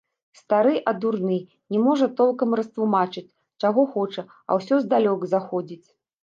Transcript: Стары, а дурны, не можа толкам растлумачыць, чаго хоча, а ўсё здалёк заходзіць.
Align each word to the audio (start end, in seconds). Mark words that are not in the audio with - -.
Стары, 0.37 0.71
а 0.91 0.93
дурны, 1.01 1.35
не 1.75 1.79
можа 1.87 2.07
толкам 2.21 2.55
растлумачыць, 2.61 3.27
чаго 3.65 3.85
хоча, 3.99 4.25
а 4.49 4.59
ўсё 4.63 4.75
здалёк 4.87 5.29
заходзіць. 5.37 5.85